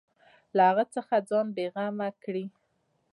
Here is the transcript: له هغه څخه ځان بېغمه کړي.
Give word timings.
له 0.55 0.61
هغه 0.69 0.83
څخه 0.95 1.15
ځان 1.29 1.47
بېغمه 1.55 2.09
کړي. 2.23 2.45